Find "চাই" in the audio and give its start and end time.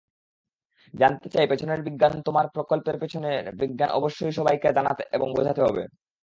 1.29-1.45